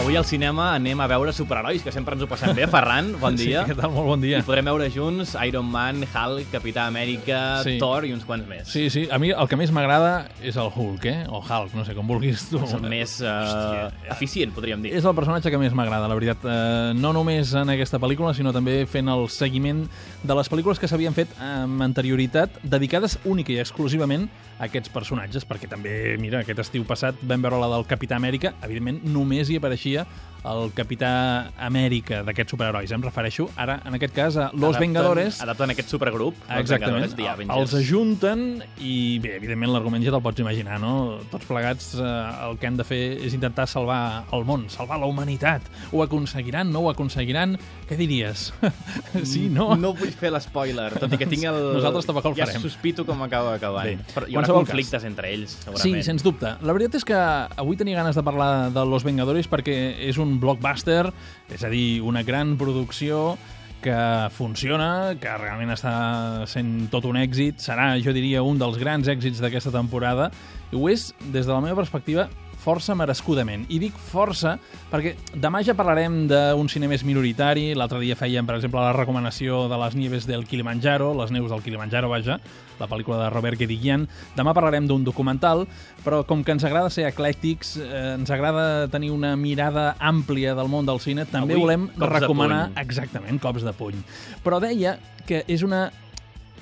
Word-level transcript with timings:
Avui 0.00 0.16
al 0.16 0.24
cinema 0.24 0.70
anem 0.74 0.96
a 1.04 1.06
veure 1.10 1.32
superherois, 1.36 1.82
que 1.84 1.92
sempre 1.92 2.14
ens 2.16 2.22
ho 2.24 2.26
passem 2.26 2.54
bé. 2.56 2.64
Ferran, 2.72 3.10
bon 3.20 3.34
dia. 3.38 3.66
Sí, 3.66 3.68
què 3.70 3.76
tal? 3.76 3.90
Molt 3.92 4.06
bon 4.08 4.22
dia. 4.22 4.38
I 4.40 4.46
podrem 4.46 4.64
veure 4.70 4.86
junts 4.90 5.34
Iron 5.44 5.68
Man, 5.68 6.00
Hulk, 6.08 6.48
Capità 6.54 6.86
Amèrica, 6.88 7.40
Sí. 7.66 7.74
Thor 7.78 8.06
i 8.08 8.14
uns 8.16 8.24
quants 8.24 8.48
més. 8.48 8.64
Sí, 8.72 8.86
sí, 8.90 9.02
a 9.12 9.18
mi 9.20 9.28
el 9.34 9.50
que 9.50 9.58
més 9.60 9.68
m'agrada 9.76 10.30
és 10.40 10.56
el 10.56 10.70
Hulk, 10.72 11.04
eh? 11.10 11.18
O 11.28 11.42
Hulk, 11.44 11.74
no 11.76 11.84
sé 11.84 11.92
com 11.98 12.08
vulguis 12.08 12.46
tu. 12.48 12.62
És 12.64 12.72
el 12.78 12.86
més 12.88 13.18
uh, 13.20 13.28
Hòstia. 13.28 14.14
eficient, 14.16 14.54
podríem 14.56 14.80
dir. 14.86 14.94
És 14.96 15.04
el 15.04 15.14
personatge 15.18 15.52
que 15.52 15.60
més 15.60 15.76
m'agrada, 15.76 16.08
la 16.08 16.16
veritat. 16.16 16.48
Eh, 16.48 16.94
no 16.96 17.12
només 17.12 17.52
en 17.60 17.68
aquesta 17.76 18.00
pel·lícula, 18.00 18.32
sinó 18.34 18.54
també 18.56 18.80
fent 18.88 19.12
el 19.12 19.28
seguiment 19.28 19.84
de 20.24 20.38
les 20.40 20.48
pel·lícules 20.50 20.80
que 20.80 20.88
s'havien 20.88 21.12
fet 21.16 21.36
amb 21.44 21.84
anterioritat, 21.84 22.56
dedicades 22.64 23.18
única 23.28 23.52
i 23.52 23.60
exclusivament 23.60 24.30
a 24.60 24.64
aquests 24.70 24.88
personatges, 24.92 25.44
perquè 25.48 25.68
també, 25.68 26.16
mira, 26.20 26.40
aquest 26.40 26.64
estiu 26.64 26.88
passat 26.88 27.20
vam 27.22 27.44
veure 27.44 27.60
la 27.60 27.68
del 27.76 27.84
Capità 27.88 28.16
Amèrica, 28.20 28.54
evidentment 28.64 29.04
només 29.04 29.48
hi 29.52 29.60
apareixia 29.60 29.89
energía 29.90 30.29
el 30.44 30.70
Capità 30.72 31.50
Amèrica 31.58 32.22
d'aquests 32.24 32.54
superherois. 32.54 32.90
Em 32.92 33.02
refereixo 33.04 33.48
ara, 33.60 33.80
en 33.84 33.94
aquest 33.98 34.14
cas, 34.14 34.36
a 34.36 34.50
Los 34.54 34.76
Adapten- 34.76 34.80
Vengadores, 34.80 35.40
Adapten 35.44 35.70
aquest 35.74 35.88
supergrup, 35.92 36.34
Los 36.48 36.60
Exactament, 36.60 36.80
Vengadores, 37.04 37.16
The 37.16 37.28
Avengers. 37.28 37.58
els 37.60 37.74
ajunten 37.82 38.62
i 38.80 39.18
bé, 39.20 39.36
evidentment 39.36 39.72
l'argument 39.72 40.02
ja 40.04 40.10
te'l 40.14 40.22
pots 40.22 40.40
imaginar, 40.40 40.80
no? 40.80 41.18
Tots 41.30 41.44
plegats 41.46 41.94
eh, 41.94 42.06
el 42.48 42.58
que 42.58 42.66
han 42.70 42.76
de 42.78 42.84
fer 42.84 43.00
és 43.26 43.34
intentar 43.36 43.66
salvar 43.68 44.24
el 44.32 44.44
món, 44.48 44.68
salvar 44.72 44.98
la 45.00 45.06
humanitat. 45.06 45.62
Ho 45.92 46.02
aconseguiran, 46.02 46.70
no 46.72 46.80
ho 46.86 46.90
aconseguiran? 46.90 47.58
Què 47.88 47.96
diries? 47.98 48.52
sí, 49.24 49.48
no? 49.50 49.74
No 49.76 49.92
vull 49.98 50.12
fer 50.16 50.30
l'espoiler, 50.32 50.90
tot 50.98 51.12
i 51.12 51.18
que 51.20 51.26
tinc 51.26 51.44
el... 51.50 51.60
Nosaltres 51.76 52.06
tampoc 52.08 52.30
el 52.30 52.36
ja 52.38 52.46
farem. 52.46 52.62
sospito 52.62 53.04
com 53.04 53.20
acaba 53.26 53.54
acabant. 53.58 53.86
Bé, 53.90 53.98
Però 54.14 54.28
hi 54.28 54.36
haurà 54.38 54.54
conflictes 54.54 55.04
entre 55.04 55.32
ells, 55.34 55.56
Sí, 55.58 55.64
segurament. 55.66 56.04
sens 56.06 56.22
dubte. 56.26 56.54
La 56.62 56.72
veritat 56.76 56.94
és 57.00 57.04
que 57.04 57.16
avui 57.16 57.76
tenia 57.80 57.96
ganes 58.00 58.16
de 58.16 58.22
parlar 58.22 58.70
de 58.72 58.84
Los 58.86 59.04
Vengadores 59.04 59.48
perquè 59.50 59.76
és 60.08 60.16
un 60.18 60.29
blockbuster, 60.38 61.08
és 61.50 61.64
a 61.64 61.70
dir, 61.72 62.02
una 62.06 62.22
gran 62.22 62.54
producció 62.60 63.38
que 63.80 63.96
funciona, 64.36 65.16
que 65.20 65.32
realment 65.40 65.72
està 65.72 66.44
sent 66.50 66.90
tot 66.92 67.06
un 67.08 67.16
èxit, 67.16 67.62
serà, 67.64 67.94
jo 68.04 68.12
diria, 68.12 68.44
un 68.44 68.60
dels 68.60 68.78
grans 68.78 69.08
èxits 69.08 69.40
d'aquesta 69.40 69.72
temporada, 69.74 70.28
i 70.70 70.76
ho 70.76 70.86
és, 70.92 71.10
des 71.32 71.48
de 71.48 71.52
la 71.52 71.62
meva 71.64 71.80
perspectiva, 71.80 72.28
força 72.60 72.94
merescudament. 72.98 73.64
I 73.72 73.80
dic 73.82 73.96
força 74.10 74.56
perquè 74.90 75.14
demà 75.34 75.62
ja 75.66 75.74
parlarem 75.78 76.22
d'un 76.30 76.68
cine 76.70 76.88
més 76.90 77.04
minoritari. 77.06 77.70
L'altre 77.78 78.00
dia 78.02 78.16
fèiem, 78.18 78.46
per 78.46 78.58
exemple, 78.58 78.82
la 78.82 78.94
recomanació 78.96 79.64
de 79.70 79.78
les 79.80 79.96
nieves 79.96 80.28
del 80.28 80.44
Kilimanjaro, 80.48 81.12
les 81.18 81.32
neus 81.34 81.50
del 81.50 81.64
Kilimanjaro, 81.64 82.10
vaja, 82.12 82.38
la 82.80 82.88
pel·lícula 82.90 83.20
de 83.22 83.30
Robert 83.32 83.60
Guédiguian. 83.60 84.06
Demà 84.36 84.54
parlarem 84.56 84.88
d'un 84.88 85.04
documental, 85.06 85.66
però 86.04 86.22
com 86.28 86.44
que 86.44 86.54
ens 86.56 86.66
agrada 86.68 86.92
ser 86.92 87.08
eclèctics, 87.08 87.76
eh, 87.80 88.04
ens 88.18 88.30
agrada 88.34 88.88
tenir 88.92 89.12
una 89.14 89.34
mirada 89.40 89.94
àmplia 89.98 90.54
del 90.58 90.70
món 90.72 90.88
del 90.88 91.00
cine, 91.00 91.26
també 91.28 91.56
Avui, 91.56 91.64
volem 91.64 91.88
recomanar... 91.96 92.68
Exactament, 92.80 93.40
cops 93.42 93.64
de 93.66 93.74
puny. 93.76 94.00
Però 94.44 94.60
deia 94.62 94.98
que 95.28 95.44
és 95.48 95.64
una 95.66 95.88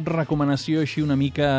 recomanació 0.00 0.84
així 0.84 1.02
una 1.02 1.16
mica 1.18 1.50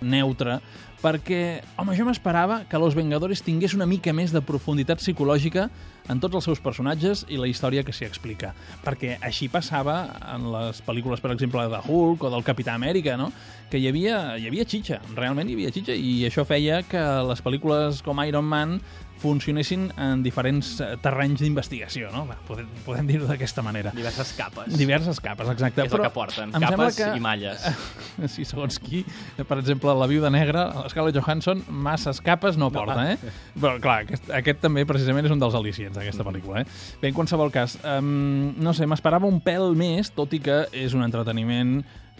neutra, 0.00 0.60
perquè, 1.02 1.60
home, 1.78 1.94
jo 1.96 2.06
m'esperava 2.08 2.62
que 2.70 2.78
Los 2.80 2.96
Vengadores 2.96 3.42
tingués 3.44 3.76
una 3.76 3.86
mica 3.86 4.14
més 4.16 4.32
de 4.34 4.42
profunditat 4.42 5.02
psicològica 5.02 5.68
en 6.10 6.20
tots 6.22 6.38
els 6.38 6.46
seus 6.48 6.62
personatges 6.62 7.24
i 7.28 7.38
la 7.38 7.48
història 7.50 7.84
que 7.86 7.94
s'hi 7.94 8.06
explica. 8.06 8.52
Perquè 8.84 9.16
així 9.24 9.50
passava 9.52 9.98
en 10.34 10.48
les 10.54 10.82
pel·lícules, 10.86 11.22
per 11.22 11.32
exemple, 11.34 11.66
de 11.70 11.80
Hulk 11.82 12.26
o 12.26 12.32
del 12.32 12.46
Capità 12.46 12.74
Amèrica, 12.74 13.16
no? 13.20 13.30
que 13.70 13.80
hi 13.82 13.88
havia, 13.90 14.36
hi 14.38 14.46
havia 14.46 14.66
xitxa, 14.68 15.00
realment 15.16 15.48
hi 15.50 15.56
havia 15.56 15.72
xitxa, 15.74 15.94
i 15.94 16.20
això 16.28 16.44
feia 16.46 16.84
que 16.86 17.02
les 17.26 17.42
pel·lícules 17.42 17.98
com 18.06 18.22
Iron 18.22 18.46
Man 18.46 18.78
funcionessin 19.18 19.88
en 19.96 20.22
diferents 20.22 20.76
eh, 20.84 20.92
terrenys 21.02 21.40
d'investigació, 21.40 22.10
no? 22.12 22.26
Va, 22.28 22.36
podem, 22.46 22.68
podem 22.84 23.08
dir-ho 23.08 23.28
d'aquesta 23.28 23.64
manera. 23.64 23.92
Diverses 23.96 24.34
capes. 24.36 24.76
Diverses 24.76 25.20
capes, 25.24 25.50
exacte. 25.54 25.86
És 25.86 25.96
el 25.96 26.04
que 26.04 26.12
porten, 26.14 26.52
capes 26.52 27.00
i 27.08 27.24
malles. 27.24 27.64
Sí, 28.36 28.44
segons 28.48 28.78
qui. 28.82 29.02
Per 29.36 29.58
exemple, 29.58 29.92
la 29.96 30.08
viuda 30.10 30.30
negra, 30.32 30.66
Scarlett 30.90 31.16
Johansson, 31.18 31.62
masses 31.68 32.20
capes 32.24 32.58
no 32.60 32.70
porta, 32.74 32.98
eh? 33.12 33.34
Però, 33.54 33.76
clar, 33.82 34.00
aquest, 34.06 34.30
aquest 34.40 34.62
també 34.64 34.86
precisament 34.88 35.28
és 35.28 35.34
un 35.34 35.42
dels 35.42 35.56
al·licients 35.56 35.96
d'aquesta 35.96 36.26
pel·lícula, 36.26 36.64
eh? 36.64 36.96
Bé, 37.02 37.10
en 37.12 37.16
qualsevol 37.16 37.52
cas, 37.54 37.78
um, 37.96 38.54
no 38.62 38.74
sé, 38.76 38.88
m'esperava 38.88 39.28
un 39.28 39.40
pèl 39.44 39.76
més, 39.78 40.10
tot 40.16 40.34
i 40.36 40.42
que 40.42 40.64
és 40.76 40.96
un 40.96 41.04
entreteniment 41.06 41.78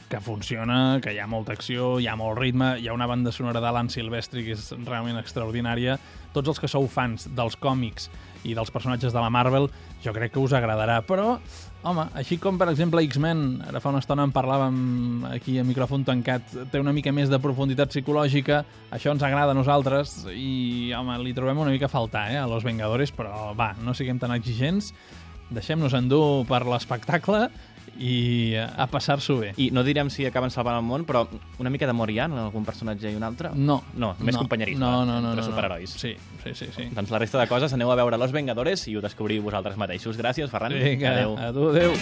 que 0.08 0.20
funciona, 0.20 1.00
que 1.02 1.12
hi 1.14 1.18
ha 1.18 1.26
molta 1.26 1.54
acció, 1.56 1.96
hi 1.98 2.06
ha 2.06 2.14
molt 2.18 2.38
ritme, 2.38 2.76
hi 2.78 2.88
ha 2.88 2.94
una 2.94 3.08
banda 3.10 3.32
sonora 3.34 3.60
d'Alan 3.62 3.90
Silvestri 3.90 4.44
que 4.46 4.54
és 4.54 4.70
realment 4.86 5.18
extraordinària. 5.18 5.98
Tots 6.36 6.52
els 6.52 6.60
que 6.62 6.70
sou 6.70 6.86
fans 6.90 7.26
dels 7.34 7.56
còmics 7.58 8.10
i 8.46 8.54
dels 8.54 8.70
personatges 8.70 9.14
de 9.14 9.18
la 9.18 9.30
Marvel, 9.32 9.66
jo 10.04 10.14
crec 10.14 10.34
que 10.34 10.42
us 10.42 10.54
agradarà. 10.54 11.00
Però, 11.08 11.36
home, 11.82 12.06
així 12.14 12.38
com, 12.38 12.58
per 12.60 12.68
exemple, 12.70 13.02
X-Men, 13.08 13.42
ara 13.66 13.82
fa 13.82 13.90
una 13.90 14.02
estona 14.04 14.26
en 14.26 14.34
parlàvem 14.36 15.26
aquí 15.32 15.58
a 15.58 15.66
micròfon 15.66 16.06
tancat, 16.06 16.54
té 16.70 16.82
una 16.82 16.94
mica 16.94 17.10
més 17.16 17.32
de 17.32 17.42
profunditat 17.42 17.90
psicològica, 17.90 18.62
això 18.94 19.10
ens 19.14 19.26
agrada 19.26 19.56
a 19.56 19.58
nosaltres 19.58 20.20
i, 20.30 20.92
home, 20.94 21.18
li 21.24 21.34
trobem 21.34 21.66
una 21.66 21.74
mica 21.74 21.90
a 21.90 21.92
faltar, 21.92 22.28
eh, 22.30 22.38
a 22.38 22.46
Los 22.50 22.66
Vengadores, 22.66 23.14
però, 23.16 23.50
va, 23.58 23.72
no 23.82 23.96
siguem 23.96 24.22
tan 24.22 24.34
exigents, 24.36 24.92
deixem-nos 25.50 25.94
endur 25.94 26.44
per 26.48 26.64
l'espectacle 26.66 27.46
i 27.96 28.52
a 28.56 28.86
passar-s'ho 28.90 29.38
bé. 29.40 29.52
I 29.56 29.70
no 29.72 29.84
direm 29.86 30.10
si 30.12 30.26
acaben 30.28 30.50
salvant 30.52 30.76
el 30.76 30.84
món, 30.84 31.06
però 31.08 31.24
una 31.62 31.70
mica 31.72 31.88
d'amor 31.88 32.10
hi 32.12 32.18
ha 32.20 32.26
en 32.28 32.36
algun 32.40 32.66
personatge 32.66 33.12
i 33.12 33.16
un 33.16 33.24
altre? 33.24 33.52
No. 33.54 33.78
No, 33.94 34.14
només 34.18 34.36
companyerisme 34.36 34.82
no, 34.84 35.04
no, 35.06 35.20
no, 35.20 35.32
entre 35.32 35.40
no, 35.40 35.46
no. 35.46 35.46
superherois. 35.48 35.94
Sí, 35.96 36.16
sí, 36.44 36.54
sí. 36.54 36.68
sí. 36.76 36.90
Doncs 36.96 37.14
la 37.14 37.22
resta 37.22 37.40
de 37.40 37.48
coses 37.48 37.72
aneu 37.72 37.92
a 37.92 37.96
veure 37.96 38.18
Los 38.20 38.34
Vengadores 38.36 38.84
i 38.90 38.96
ho 38.96 39.04
descobriu 39.04 39.44
vosaltres 39.46 39.78
mateixos. 39.80 40.18
Gràcies, 40.20 40.50
Ferran. 40.52 40.76
Vinga, 40.76 41.14
Adéu. 41.14 41.38
a 41.38 41.52
tu, 41.56 41.70
adéu. 41.72 41.96